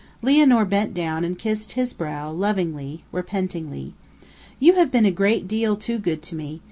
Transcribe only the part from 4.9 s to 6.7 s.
been a great deal too good to me.